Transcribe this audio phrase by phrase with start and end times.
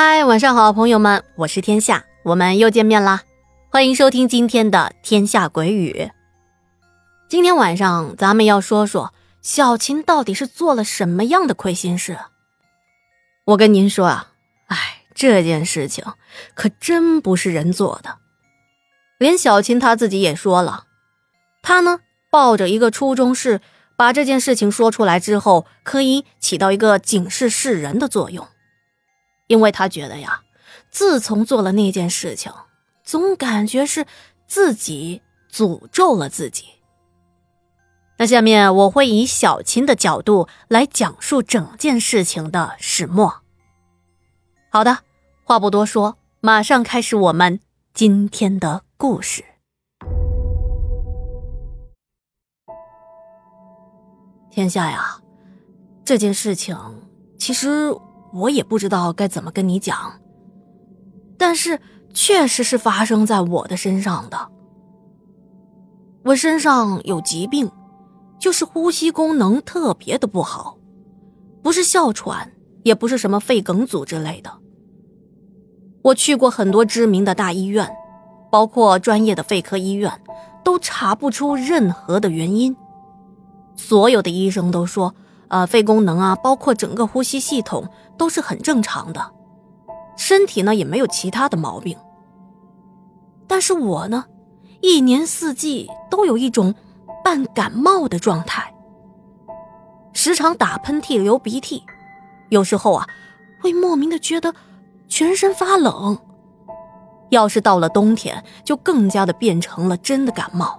[0.00, 3.22] 嗨，晚上好，朋友们，我是天下，我们又见面啦，
[3.68, 5.92] 欢迎收听今天的《天下鬼语》。
[7.28, 12.16] 今天晚上咱们要说说小琴到底是做了什么样的亏心事。
[13.46, 14.28] 我跟您说啊，
[14.68, 16.04] 哎，这件事情
[16.54, 18.18] 可真不是人做的。
[19.18, 20.84] 连小琴她自己也说了，
[21.60, 21.98] 她呢
[22.30, 23.60] 抱着一个初衷是
[23.96, 28.46] 把这件事情说出来之后，可以起到一个警示世人的作用。
[29.48, 30.42] 因为他觉得呀，
[30.90, 32.52] 自从做了那件事情，
[33.02, 34.06] 总感觉是
[34.46, 36.66] 自己诅咒了自己。
[38.18, 43.40] 那下面我会以小琴的角度来讲述整件事情的始末。
[44.70, 44.98] 好的，
[45.44, 47.60] 话不多说，马上开始我们
[47.94, 49.44] 今天的故事。
[54.50, 55.22] 天下呀，
[56.04, 56.76] 这件事情
[57.38, 57.96] 其实。
[58.32, 60.20] 我也不知道该怎么跟你讲，
[61.38, 61.80] 但是
[62.12, 64.48] 确实是发生在我的身上的。
[66.24, 67.70] 我身上有疾病，
[68.38, 70.76] 就是呼吸功能特别的不好，
[71.62, 74.52] 不是哮喘，也不是什么肺梗阻之类的。
[76.02, 77.90] 我去过很多知名的大医院，
[78.50, 80.12] 包括专业的肺科医院，
[80.62, 82.76] 都查不出任何的原因。
[83.74, 85.14] 所有的医生都说。
[85.48, 89.32] 呃，肺功能啊，包括整个呼吸系统都是很正常的，
[90.16, 91.96] 身体呢也没有其他的毛病。
[93.46, 94.26] 但是我呢，
[94.82, 96.74] 一年四季都有一种
[97.24, 98.74] 半感冒的状态，
[100.12, 101.82] 时常打喷嚏、流鼻涕，
[102.50, 103.06] 有时候啊，
[103.58, 104.54] 会莫名的觉得
[105.08, 106.18] 全身发冷。
[107.30, 110.78] 要是到了冬天，就更加的变成了真的感冒，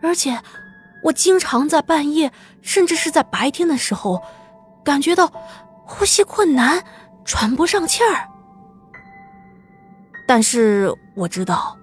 [0.00, 0.38] 而且。
[1.04, 2.32] 我经常在半夜，
[2.62, 4.22] 甚至是在白天的时候，
[4.82, 5.30] 感觉到
[5.84, 6.82] 呼吸困难、
[7.26, 8.26] 喘不上气儿。
[10.26, 11.76] 但是我知道，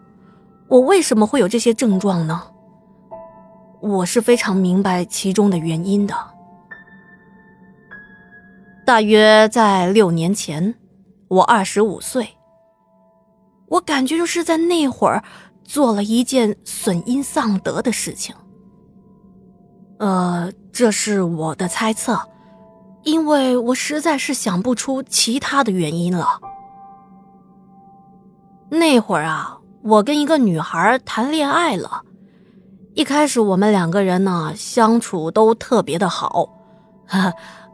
[0.68, 2.48] 我为什么会有这些症状呢？
[3.80, 6.16] 我是非常明白其中的原因的。
[8.84, 10.74] 大约在六年前，
[11.28, 12.28] 我二十五岁，
[13.68, 15.24] 我感觉就是在那会儿
[15.64, 18.36] 做了一件损阴丧德的事情。
[20.02, 22.20] 呃，这是我的猜测，
[23.04, 26.40] 因为我实在是想不出其他的原因了。
[28.68, 32.02] 那会儿啊，我跟一个女孩谈恋爱了，
[32.96, 36.50] 一开始我们两个人呢相处都特别的好，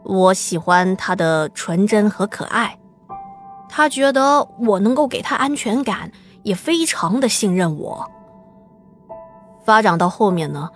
[0.04, 2.78] 我喜欢她的纯真和可爱，
[3.70, 6.12] 她觉得我能够给她安全感，
[6.42, 8.06] 也非常的信任我。
[9.64, 10.68] 发展到后面呢。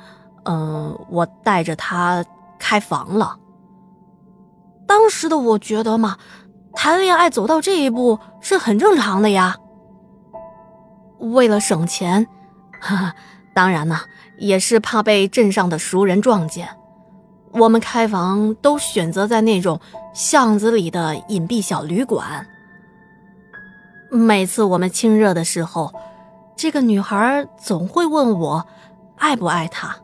[0.44, 2.24] 嗯，我带着他
[2.58, 3.36] 开房了。
[4.86, 6.18] 当时的我觉得嘛，
[6.74, 9.56] 谈恋爱走到这一步是很正常的呀。
[11.18, 12.26] 为了省钱，
[12.80, 13.14] 哈哈，
[13.54, 14.00] 当然呢，
[14.38, 16.68] 也是怕被镇上的熟人撞见，
[17.52, 19.80] 我们开房都选择在那种
[20.12, 22.46] 巷子里的隐蔽小旅馆。
[24.10, 25.94] 每次我们亲热的时候，
[26.56, 28.66] 这个女孩总会问我
[29.16, 29.96] 爱不爱他。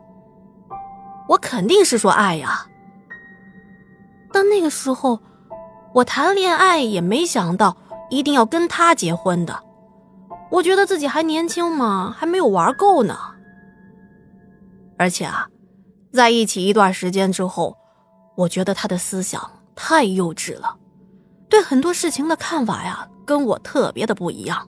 [1.29, 2.65] 我肯定是说爱呀，
[4.33, 5.19] 但那个时候，
[5.93, 7.77] 我谈恋爱也没想到
[8.09, 9.63] 一定要跟他结婚的。
[10.49, 13.15] 我觉得自己还年轻嘛，还没有玩够呢。
[14.97, 15.47] 而且啊，
[16.11, 17.77] 在一起一段时间之后，
[18.35, 20.77] 我觉得他的思想太幼稚了，
[21.47, 24.67] 对很多事情的看法呀，跟我特别的不一样。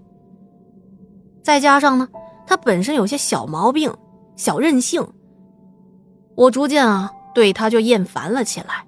[1.42, 2.08] 再加上呢，
[2.46, 3.92] 他本身有些小毛病，
[4.36, 5.12] 小任性。
[6.36, 8.86] 我逐渐啊对他就厌烦了起来，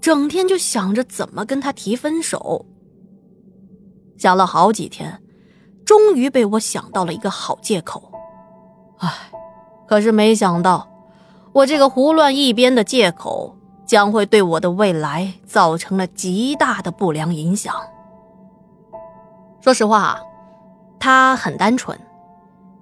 [0.00, 2.66] 整天就想着怎么跟他提分手。
[4.16, 5.22] 想了好几天，
[5.84, 8.12] 终于被我想到了一个好借口。
[8.98, 9.30] 唉，
[9.88, 10.88] 可是没想到，
[11.52, 13.56] 我这个胡乱一编的借口
[13.86, 17.74] 将会对我的未来造成了极大的不良影响。
[19.60, 20.20] 说实话，
[20.98, 21.98] 他很单纯，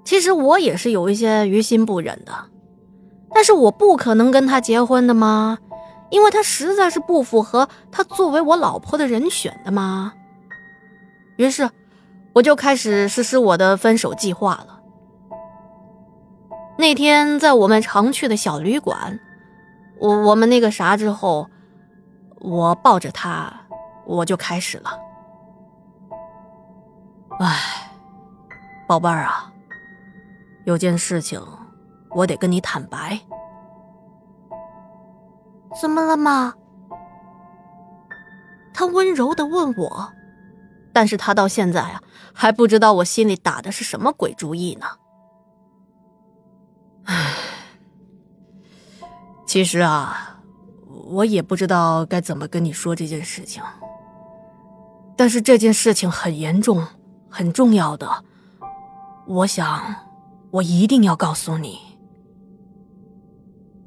[0.04, 2.32] 其实我也是有一些于心不忍的。
[3.32, 5.58] 但是我不可能跟他结婚的吗？
[6.10, 10.14] 因为他实在是不符合他作为我老婆的人选的吗？
[11.36, 11.68] 于是，
[12.32, 14.80] 我就开始实施我的分手计划了。
[16.78, 19.20] 那天在我们常去的小旅馆，
[19.98, 21.48] 我我们那个啥之后，
[22.40, 23.52] 我抱着他，
[24.06, 24.90] 我就开始了。
[27.40, 27.90] 哎，
[28.86, 29.52] 宝贝儿啊，
[30.64, 31.40] 有件事情。
[32.10, 33.20] 我得跟你坦白，
[35.80, 36.54] 怎么了嘛？
[38.72, 40.12] 他温柔的问我，
[40.92, 42.02] 但是他到现在啊，
[42.32, 44.86] 还不知道我心里打的是什么鬼主意呢。
[47.04, 47.34] 唉，
[49.46, 50.40] 其实啊，
[50.86, 53.62] 我也不知道该怎么跟你说这件事情。
[55.16, 56.86] 但是这件事情很严重，
[57.28, 58.24] 很重要的，
[59.26, 59.82] 我想，
[60.52, 61.87] 我一定要告诉你。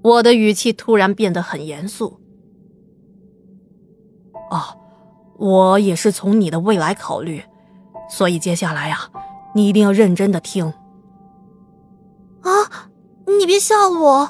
[0.03, 2.19] 我的语气突然变得很严肃。
[4.50, 4.77] 哦，
[5.38, 7.44] 我也是从你的未来考虑，
[8.09, 9.09] 所以接下来呀，
[9.53, 10.65] 你一定要认真的听。
[12.42, 12.89] 啊，
[13.25, 14.30] 你别吓我！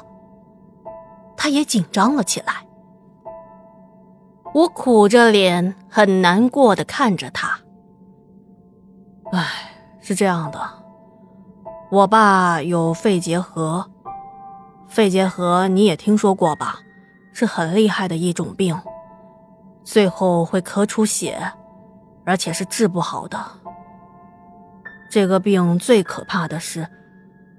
[1.36, 2.66] 他也紧张了起来。
[4.54, 7.58] 我苦着脸，很难过的看着他。
[9.32, 10.60] 唉，是这样的，
[11.90, 13.90] 我爸有肺结核，
[14.92, 16.80] 肺结核你也听说过吧？
[17.32, 18.78] 是很厉害的一种病，
[19.82, 21.50] 最后会咳出血，
[22.26, 23.42] 而且是治不好的。
[25.10, 26.86] 这个病最可怕的是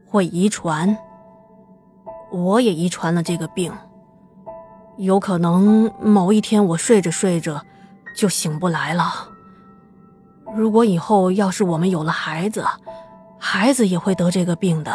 [0.05, 0.95] 会遗传，
[2.31, 3.73] 我也遗传了这个病。
[4.97, 7.59] 有可能某一天我睡着睡着
[8.15, 9.11] 就醒不来了。
[10.53, 12.63] 如果以后要是我们有了孩子，
[13.39, 14.93] 孩子也会得这个病的。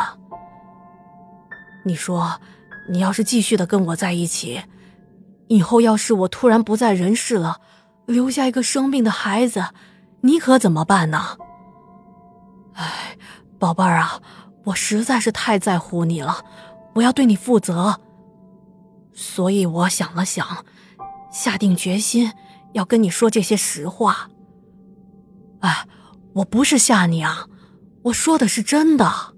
[1.84, 2.40] 你说，
[2.88, 4.62] 你要是继续的跟我在一起，
[5.48, 7.60] 以后要是我突然不在人世了，
[8.06, 9.64] 留下一个生病的孩子，
[10.22, 11.36] 你可怎么办呢？
[12.74, 13.16] 哎，
[13.58, 14.20] 宝贝儿啊，
[14.64, 16.44] 我实在是太在乎你了，
[16.94, 18.00] 我要对你负责。
[19.12, 20.64] 所以我想了想，
[21.32, 22.32] 下定决心
[22.72, 24.28] 要跟你说这些实话。
[25.60, 25.86] 哎，
[26.34, 27.46] 我不是吓你啊，
[28.02, 29.34] 我说的是真的。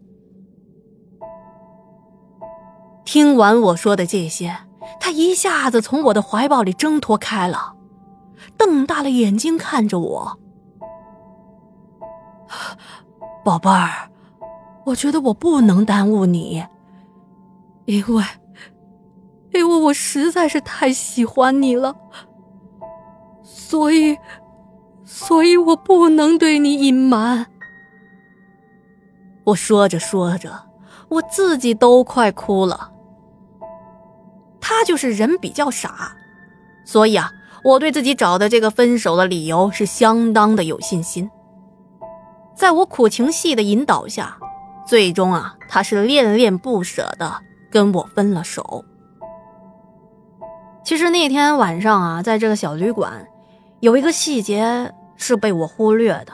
[3.12, 4.56] 听完我说的这些，
[5.00, 7.74] 他一下子从我的怀抱里挣脱开了，
[8.56, 10.38] 瞪大了眼睛看着我。
[13.44, 14.08] 宝贝儿，
[14.86, 16.64] 我觉得我不能耽误你，
[17.86, 18.22] 因为。
[19.52, 21.96] 因为我实在是太喜欢你了，
[23.42, 24.16] 所以，
[25.04, 27.48] 所以我不能对你隐瞒。
[29.42, 30.70] 我说着说着，
[31.08, 32.92] 我自己都快哭了。
[34.70, 36.12] 他就是人比较傻，
[36.84, 37.32] 所以啊，
[37.64, 41.28] 我对自己找的这个分手的理由是相当的有信心。
[42.54, 44.38] 在我苦情戏的引导下，
[44.86, 48.84] 最终啊，他是恋恋不舍的跟我分了手。
[50.84, 53.26] 其实那天晚上啊，在这个小旅馆，
[53.80, 56.32] 有一个细节是被我忽略的。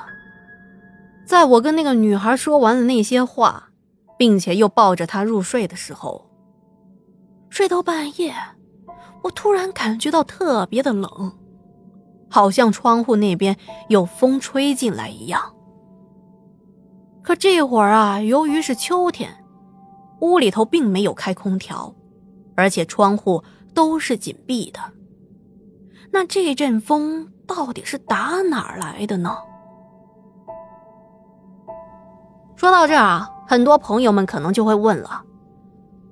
[1.27, 3.71] 在我跟那个女孩说完了那些话，
[4.19, 6.25] 并且又抱着她入睡的时候，
[7.48, 8.34] 睡到半夜，
[9.22, 11.32] 我突然感觉到特别的冷，
[12.28, 13.56] 好像窗户那边
[13.88, 15.54] 有风吹进来一样。
[17.22, 19.44] 可这会儿啊，由于是秋天，
[20.20, 21.94] 屋里头并没有开空调，
[22.54, 23.43] 而且窗户。
[23.75, 24.81] 都是紧闭的，
[26.10, 29.37] 那这阵风到底是打哪儿来的呢？
[32.56, 35.23] 说到这儿啊，很多朋友们可能就会问了：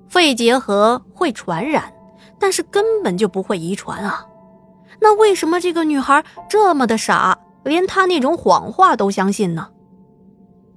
[0.09, 1.93] 肺结核会传染，
[2.39, 4.25] 但是根本就不会遗传啊，
[4.99, 9.69] 那为什么这个女孩这么的傻，连她那种谎话都相信呢？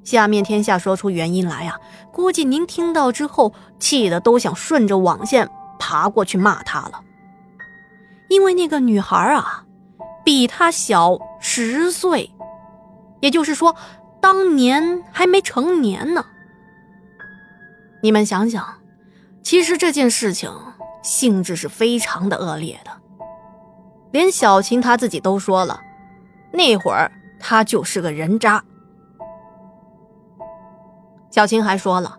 [0.04, 1.78] 下面天下说出原因来啊，
[2.12, 5.48] 估计您听到之后，气的都想顺着网线。
[5.80, 7.00] 爬过去骂他了，
[8.28, 9.64] 因为那个女孩啊，
[10.24, 12.34] 比他小十岁，
[13.20, 13.76] 也就是说，
[14.20, 16.26] 当年还没成年呢。
[18.02, 18.77] 你们想想，
[19.42, 20.50] 其实这件事情
[21.02, 22.90] 性质是非常的恶劣的，
[24.10, 25.80] 连小琴她自己都说了，
[26.52, 28.64] 那会儿他就是个人渣。
[31.30, 32.18] 小琴还说了，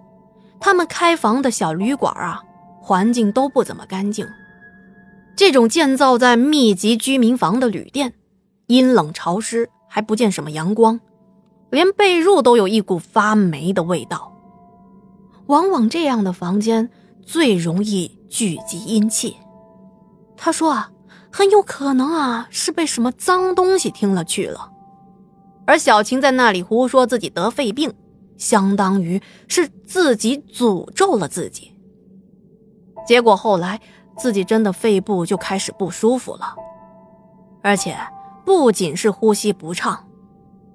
[0.60, 2.44] 他们开房的小旅馆啊。
[2.82, 4.28] 环境都不怎么干净，
[5.36, 8.16] 这种建造在密集居民房的旅店，
[8.66, 11.00] 阴冷潮湿，还不见什么阳光，
[11.70, 14.34] 连被褥都有一股发霉的味道。
[15.46, 16.90] 往往这样的房间
[17.32, 19.38] 最容易聚集阴气。
[20.36, 20.90] 他说啊，
[21.32, 24.72] 很有可能啊是被什么脏东西听了去了。
[25.68, 27.94] 而小晴在那里胡说自己得肺病，
[28.36, 31.78] 相当于是自己诅咒了自己。
[33.06, 33.80] 结果后来
[34.18, 36.56] 自己真的肺部就开始不舒服了，
[37.62, 37.96] 而且
[38.44, 40.08] 不仅是呼吸不畅，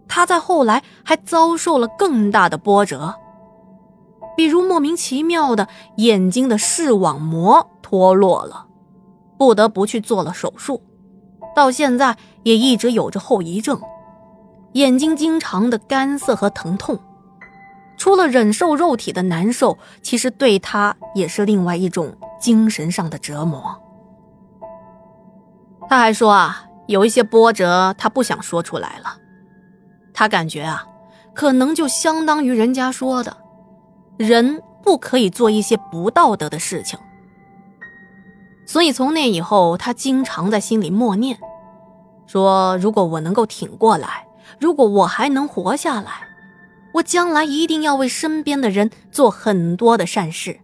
[0.06, 3.12] 他在后来还遭受了更大的波折，
[4.36, 8.66] 比如莫名其妙的眼睛的视网膜脱落了，
[9.38, 10.82] 不得不去做了手术，
[11.54, 13.80] 到现在也一直有着后遗症，
[14.72, 16.98] 眼睛经常的干涩和疼痛。
[17.96, 23.80] 除了忍受肉体的难受，其实对他也是另外一种精神上的折磨。
[25.88, 29.16] 他还说啊，有一些波折他不想说出来了，
[30.12, 30.84] 他感觉啊，
[31.34, 33.36] 可能就相当于人家说的，
[34.16, 36.98] 人不可以做一些不道德的事情。
[38.66, 41.38] 所以从那以后，他经常在心里默念，
[42.26, 44.26] 说如果我能够挺过来，
[44.60, 46.28] 如果我还能活下来。
[46.94, 50.60] 我将来一定要为身边的人做很多的善事，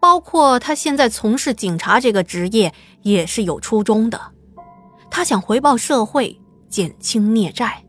[0.00, 4.18] 包括他现在从事警察这个职业也是有初衷的，
[5.10, 6.40] 他想回报社会，
[6.70, 7.84] 减轻孽债。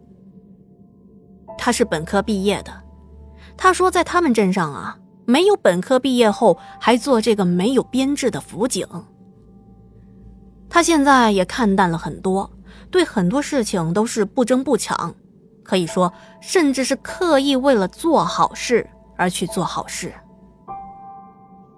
[1.57, 2.83] 他是本科毕业的，
[3.57, 8.87] 他说在他们镇上啊，没有本科毕业后还做这个没有编制的辅警。
[10.69, 12.51] 他现在也看淡了很多，
[12.91, 15.15] 对很多事情都是不争不抢。
[15.63, 20.13] 可以说，甚至是刻意为了做好事而去做好事。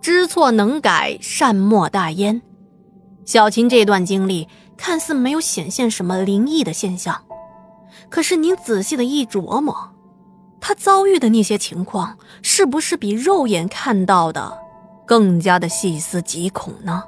[0.01, 2.41] 知错能改，善莫大焉。
[3.23, 7.23] 小琴这段经历看似没有显现什么灵异的现象，
[8.09, 9.93] 可是您仔细的一琢磨，
[10.59, 14.57] 他遭遇的那些情况，是不是比肉眼看到的
[15.05, 17.03] 更加的细思极恐呢？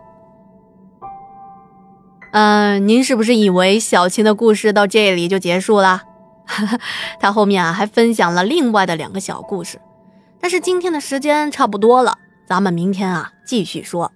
[2.31, 6.03] 嗯，您是不是以为小琴的故事到这里就结束了？
[7.19, 9.81] 他后面啊还分享了另外的两个小故事，
[10.39, 14.11] 但是今天的时间差不多了，咱们明天啊继续说。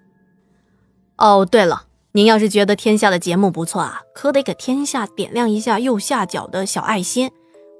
[1.17, 7.31] 哦，对了，您要是觉得天下的节目不错啊，可得给天下点亮一下右下角的小爱心，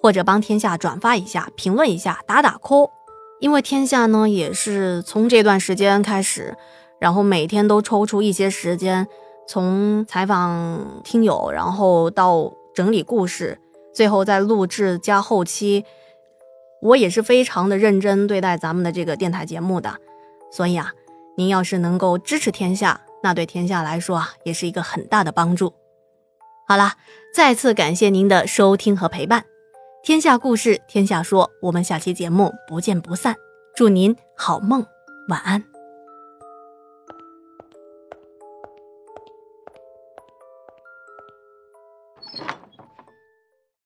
[0.04, 2.92] 或者帮天下转发一下、评论一下、打打 call。
[3.40, 6.58] 因为天下呢也是从这段时间开始，
[7.00, 9.08] 然后每天都抽出一些时间，
[9.48, 13.60] 从采访听友，然后到整理故事。
[13.94, 15.86] 最后再录制加后期，
[16.82, 19.96] 我也是非常的认真对待咱们的这个电台节目的，
[20.52, 20.92] 所以啊，
[21.38, 25.74] 您要是能够支持天下，那对天下来说啊，也是一个很大的帮助。
[26.68, 26.94] 好了，
[27.36, 29.46] 再次感谢您的收听和陪伴，
[30.04, 33.34] 天下故事天下说，我们下期节目不见不散，
[33.74, 34.86] 祝您好梦，
[35.30, 35.73] 晚安。